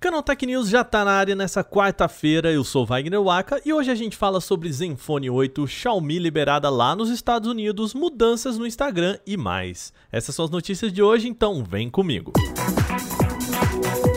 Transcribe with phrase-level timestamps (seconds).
[0.00, 3.96] Canaltech News já tá na área nessa quarta-feira, eu sou Wagner Waka e hoje a
[3.96, 9.36] gente fala sobre Zenfone 8, Xiaomi liberada lá nos Estados Unidos, mudanças no Instagram e
[9.36, 9.92] mais.
[10.12, 12.32] Essas são as notícias de hoje, então vem comigo.
[14.04, 14.07] A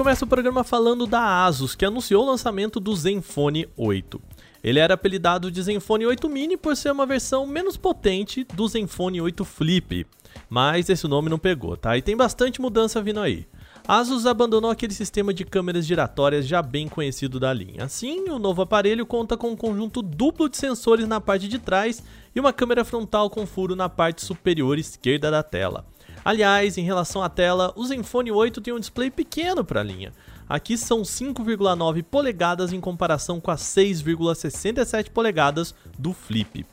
[0.00, 4.18] começa o programa falando da Asus, que anunciou o lançamento do Zenfone 8.
[4.64, 9.20] Ele era apelidado de Zenfone 8 Mini por ser uma versão menos potente do Zenfone
[9.20, 10.06] 8 Flip,
[10.48, 11.98] mas esse nome não pegou, tá?
[11.98, 13.46] E tem bastante mudança vindo aí.
[13.86, 17.84] A Asus abandonou aquele sistema de câmeras giratórias já bem conhecido da linha.
[17.84, 22.02] Assim, o novo aparelho conta com um conjunto duplo de sensores na parte de trás
[22.34, 25.84] e uma câmera frontal com furo na parte superior esquerda da tela.
[26.24, 30.12] Aliás, em relação à tela, o Zenfone 8 tem um display pequeno para a linha.
[30.48, 36.66] Aqui são 5,9 polegadas em comparação com as 6,67 polegadas do Flip.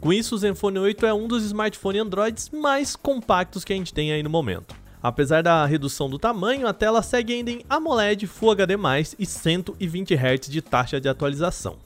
[0.00, 3.94] Com isso, o Zenfone 8 é um dos smartphones Androids mais compactos que a gente
[3.94, 4.74] tem aí no momento.
[5.02, 8.74] Apesar da redução do tamanho, a tela segue ainda em AMOLED Full HD+,
[9.18, 11.76] e 120 Hz de taxa de atualização.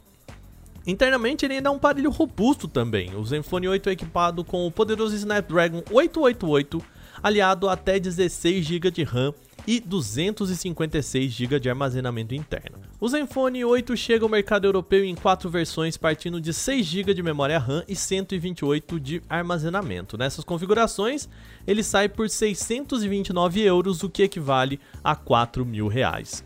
[0.86, 3.14] Internamente ele ainda é um aparelho robusto também.
[3.14, 8.90] O Zenfone 8 é equipado com o poderoso Snapdragon 888 aliado a até 16 GB
[8.90, 9.32] de RAM
[9.66, 12.78] e 256 GB de armazenamento interno.
[12.98, 17.22] O Zenfone 8 chega ao mercado europeu em quatro versões, partindo de 6 GB de
[17.22, 20.16] memória RAM e 128 de armazenamento.
[20.16, 21.28] Nessas configurações,
[21.66, 26.44] ele sai por 629 euros, o que equivale a 4 mil reais.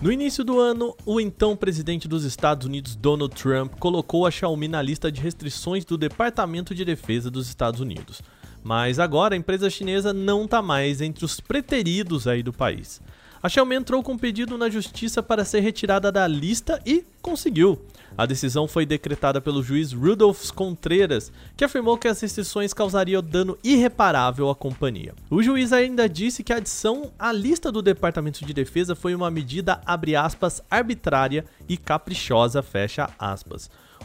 [0.00, 4.68] No início do ano, o então presidente dos Estados Unidos, Donald Trump, colocou a Xiaomi
[4.68, 8.22] na lista de restrições do Departamento de Defesa dos Estados Unidos.
[8.66, 13.00] Mas agora a empresa chinesa não está mais entre os preteridos aí do país.
[13.40, 17.80] A Xiaomi entrou com um pedido na justiça para ser retirada da lista e conseguiu.
[18.18, 23.56] A decisão foi decretada pelo juiz Rudolf Contreras, que afirmou que as restrições causariam dano
[23.62, 25.14] irreparável à companhia.
[25.30, 29.30] O juiz ainda disse que a adição à lista do Departamento de Defesa foi uma
[29.30, 32.64] medida aspas, arbitrária e caprichosa.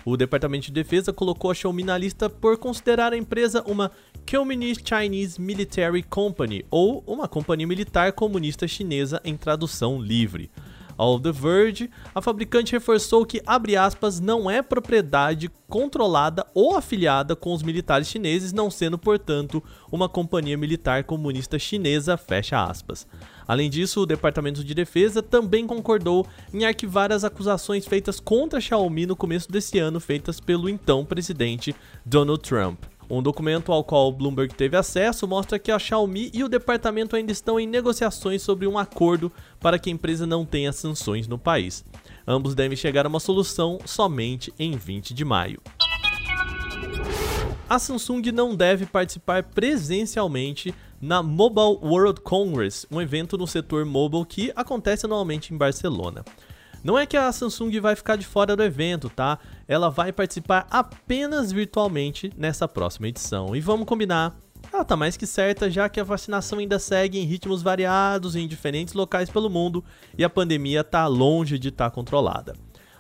[0.03, 3.91] O Departamento de Defesa colocou a Xiaomi na lista por considerar a empresa uma
[4.29, 10.49] Communist Chinese Military Company, ou uma companhia militar comunista chinesa em tradução livre.
[11.01, 17.35] Ao The Verge, a fabricante reforçou que, abre aspas, não é propriedade controlada ou afiliada
[17.35, 23.07] com os militares chineses, não sendo, portanto, uma companhia militar comunista chinesa, fecha aspas.
[23.47, 26.23] Além disso, o Departamento de Defesa também concordou
[26.53, 31.03] em arquivar as acusações feitas contra a Xiaomi no começo desse ano, feitas pelo então
[31.03, 31.75] presidente
[32.05, 32.79] Donald Trump.
[33.11, 37.29] Um documento ao qual Bloomberg teve acesso mostra que a Xiaomi e o departamento ainda
[37.29, 39.29] estão em negociações sobre um acordo
[39.59, 41.83] para que a empresa não tenha sanções no país.
[42.25, 45.59] Ambos devem chegar a uma solução somente em 20 de maio.
[47.69, 54.25] A Samsung não deve participar presencialmente na Mobile World Congress, um evento no setor mobile
[54.25, 56.23] que acontece anualmente em Barcelona.
[56.83, 59.37] Não é que a Samsung vai ficar de fora do evento, tá?
[59.67, 63.55] Ela vai participar apenas virtualmente nessa próxima edição.
[63.55, 64.35] E vamos combinar,
[64.73, 68.47] ela tá mais que certa, já que a vacinação ainda segue em ritmos variados em
[68.47, 69.83] diferentes locais pelo mundo
[70.17, 72.55] e a pandemia tá longe de estar tá controlada.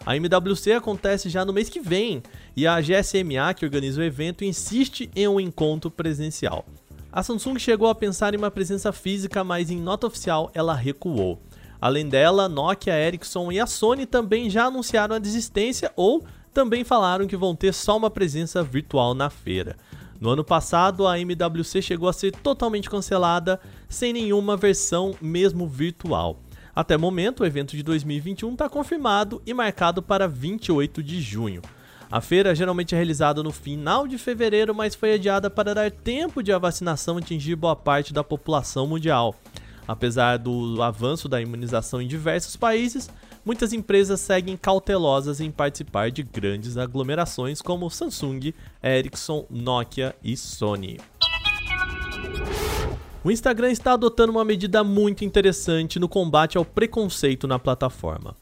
[0.05, 2.21] A MWC acontece já no mês que vem
[2.55, 6.65] e a GSMA, que organiza o evento, insiste em um encontro presencial.
[7.11, 11.41] A Samsung chegou a pensar em uma presença física, mas em nota oficial ela recuou.
[11.81, 17.25] Além dela, Nokia, Ericsson e a Sony também já anunciaram a desistência ou também falaram
[17.25, 19.75] que vão ter só uma presença virtual na feira.
[20.19, 23.59] No ano passado, a MWC chegou a ser totalmente cancelada,
[23.89, 26.37] sem nenhuma versão mesmo virtual.
[26.75, 31.63] Até o momento, o evento de 2021 está confirmado e marcado para 28 de junho.
[32.11, 36.43] A feira geralmente é realizada no final de fevereiro, mas foi adiada para dar tempo
[36.43, 39.35] de a vacinação atingir boa parte da população mundial.
[39.91, 43.09] Apesar do avanço da imunização em diversos países,
[43.43, 50.97] muitas empresas seguem cautelosas em participar de grandes aglomerações como Samsung, Ericsson, Nokia e Sony.
[53.21, 58.33] O Instagram está adotando uma medida muito interessante no combate ao preconceito na plataforma.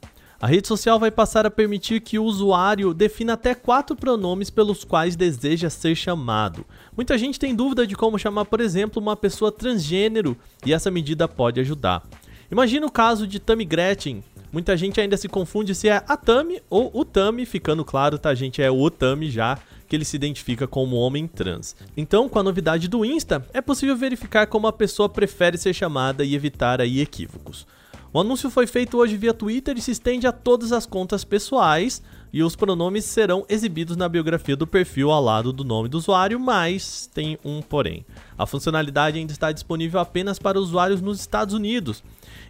[0.41, 4.85] A rede social vai passar a permitir que o usuário defina até quatro pronomes pelos
[4.85, 6.65] quais deseja ser chamado.
[6.95, 11.27] Muita gente tem dúvida de como chamar, por exemplo, uma pessoa transgênero e essa medida
[11.27, 12.03] pode ajudar.
[12.49, 14.23] Imagina o caso de Tammy Gretchen.
[14.49, 18.33] Muita gente ainda se confunde se é a Tami ou o Tami, ficando claro, tá,
[18.33, 18.61] gente?
[18.61, 19.59] É o Tami já,
[19.89, 21.75] que ele se identifica como homem trans.
[21.97, 26.23] Então, com a novidade do Insta, é possível verificar como a pessoa prefere ser chamada
[26.23, 27.67] e evitar aí equívocos.
[28.11, 32.01] O anúncio foi feito hoje via Twitter e se estende a todas as contas pessoais,
[32.33, 36.39] e os pronomes serão exibidos na biografia do perfil ao lado do nome do usuário,
[36.39, 38.03] mas tem um porém.
[38.35, 42.03] A funcionalidade ainda está disponível apenas para usuários nos Estados Unidos.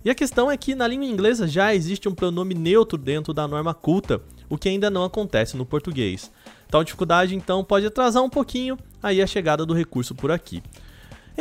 [0.03, 3.45] E a questão é que na língua inglesa já existe um pronome neutro dentro da
[3.45, 6.31] norma culta, o que ainda não acontece no português.
[6.69, 10.63] Tal dificuldade então pode atrasar um pouquinho aí a chegada do recurso por aqui.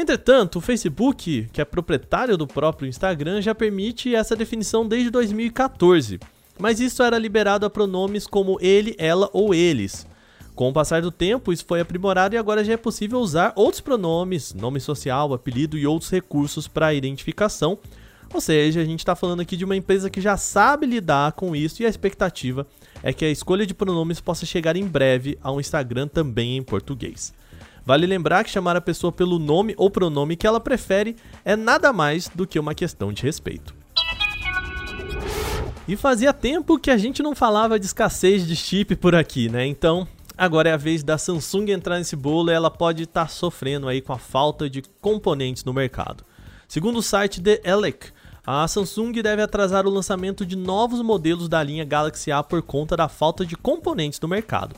[0.00, 6.20] Entretanto, o Facebook, que é proprietário do próprio Instagram, já permite essa definição desde 2014
[6.58, 10.06] mas isso era liberado a pronomes como ele, ela ou eles.
[10.54, 13.80] Com o passar do tempo, isso foi aprimorado e agora já é possível usar outros
[13.80, 17.78] pronomes, nome social, apelido e outros recursos para identificação.
[18.34, 21.54] Ou seja, a gente está falando aqui de uma empresa que já sabe lidar com
[21.54, 22.66] isso e a expectativa
[23.02, 27.32] é que a escolha de pronomes possa chegar em breve ao Instagram também em português.
[27.88, 31.90] Vale lembrar que chamar a pessoa pelo nome ou pronome que ela prefere é nada
[31.90, 33.74] mais do que uma questão de respeito.
[35.88, 39.64] E fazia tempo que a gente não falava de escassez de chip por aqui, né?
[39.64, 40.06] Então,
[40.36, 43.88] agora é a vez da Samsung entrar nesse bolo e ela pode estar tá sofrendo
[43.88, 46.22] aí com a falta de componentes no mercado.
[46.68, 48.10] Segundo o site The Elec,
[48.46, 52.98] a Samsung deve atrasar o lançamento de novos modelos da linha Galaxy A por conta
[52.98, 54.76] da falta de componentes no mercado.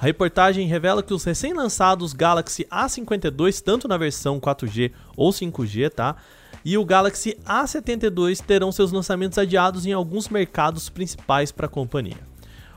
[0.00, 6.16] A reportagem revela que os recém-lançados Galaxy A52, tanto na versão 4G ou 5G, tá,
[6.64, 12.16] e o Galaxy A72 terão seus lançamentos adiados em alguns mercados principais para a companhia.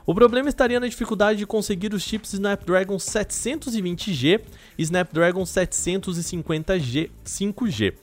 [0.04, 4.42] O problema estaria na dificuldade de conseguir os chips Snapdragon 720G
[4.76, 7.94] e Snapdragon 750G 5G.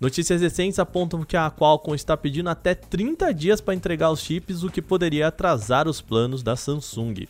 [0.00, 4.62] Notícias recentes apontam que a Qualcomm está pedindo até 30 dias para entregar os chips,
[4.62, 7.26] o que poderia atrasar os planos da Samsung.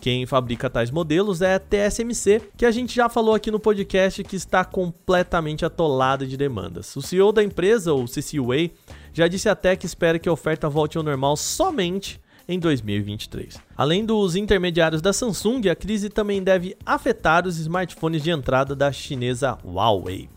[0.00, 4.22] Quem fabrica tais modelos é a TSMC, que a gente já falou aqui no podcast
[4.22, 6.94] que está completamente atolada de demandas.
[6.96, 8.38] O CEO da empresa, o C.C.
[8.38, 8.74] Wei,
[9.12, 13.56] já disse até que espera que a oferta volte ao normal somente em 2023.
[13.76, 18.92] Além dos intermediários da Samsung, a crise também deve afetar os smartphones de entrada da
[18.92, 20.28] chinesa Huawei.